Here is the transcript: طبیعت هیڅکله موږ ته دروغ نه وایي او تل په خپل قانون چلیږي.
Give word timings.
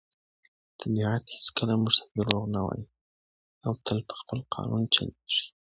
طبیعت 0.79 1.23
هیڅکله 1.35 1.73
موږ 1.81 1.93
ته 1.99 2.05
دروغ 2.17 2.43
نه 2.55 2.61
وایي 2.65 2.85
او 3.65 3.73
تل 3.85 3.97
په 4.07 4.13
خپل 4.21 4.39
قانون 4.53 4.83
چلیږي. 4.93 5.43